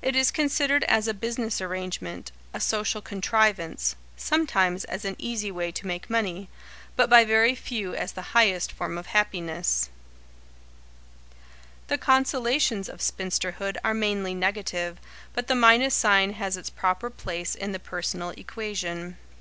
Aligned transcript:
It 0.00 0.14
is 0.14 0.30
considered 0.30 0.84
as 0.84 1.08
a 1.08 1.12
business 1.12 1.60
arrangement, 1.60 2.30
a 2.54 2.60
social 2.60 3.02
contrivance, 3.02 3.96
sometimes 4.16 4.84
as 4.84 5.04
an 5.04 5.16
easy 5.18 5.50
way 5.50 5.72
to 5.72 5.88
make 5.88 6.08
money, 6.08 6.48
but 6.94 7.10
by 7.10 7.24
very 7.24 7.56
few 7.56 7.92
as 7.92 8.12
the 8.12 8.30
highest 8.30 8.70
form 8.70 8.96
of 8.96 9.06
happiness. 9.06 9.90
[Sidenote: 11.88 11.88
Small 11.88 11.88
Extravagances] 11.88 11.88
The 11.88 11.98
consolations 12.38 12.88
of 12.88 13.02
spinsterhood 13.02 13.76
are 13.82 13.92
mainly 13.92 14.34
negative, 14.34 14.98
but 15.32 15.48
the 15.48 15.56
minus 15.56 15.96
sign 15.96 16.34
has 16.34 16.56
its 16.56 16.70
proper 16.70 17.10
place 17.10 17.56
in 17.56 17.72
the 17.72 17.80
personal 17.80 18.30
equation. 18.36 19.16